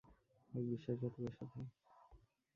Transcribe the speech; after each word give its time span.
এক 0.51 0.63
বিশ্বাসঘাতকের 0.69 1.31
সাথে। 1.31 1.59